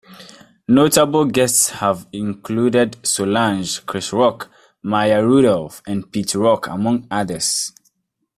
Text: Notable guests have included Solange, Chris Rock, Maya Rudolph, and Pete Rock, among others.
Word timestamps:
Notable 0.67 1.25
guests 1.25 1.69
have 1.69 2.07
included 2.11 2.97
Solange, 3.05 3.85
Chris 3.85 4.11
Rock, 4.11 4.49
Maya 4.81 5.23
Rudolph, 5.23 5.83
and 5.85 6.11
Pete 6.11 6.33
Rock, 6.33 6.65
among 6.65 7.05
others. 7.11 7.71